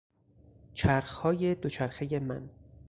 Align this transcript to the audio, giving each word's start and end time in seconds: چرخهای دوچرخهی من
چرخهای 0.73 1.55
دوچرخهی 1.55 2.19
من 2.19 2.49